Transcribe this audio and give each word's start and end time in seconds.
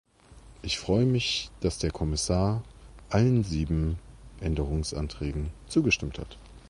Ich 0.63 0.79
freue 0.79 1.05
mich, 1.05 1.51
dass 1.59 1.77
der 1.77 1.91
Kommissar 1.91 2.63
allen 3.11 3.43
sieben 3.43 3.99
Abänderungsanträgen 4.39 5.51
zugestimmt 5.67 6.17
hat. 6.17 6.39